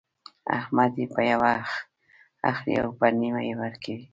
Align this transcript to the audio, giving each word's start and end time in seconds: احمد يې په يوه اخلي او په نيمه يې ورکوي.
احمد 0.57 0.91
يې 1.01 1.05
په 1.13 1.21
يوه 1.31 1.53
اخلي 2.49 2.73
او 2.83 2.89
په 2.97 3.05
نيمه 3.19 3.41
يې 3.47 3.53
ورکوي. 3.61 4.05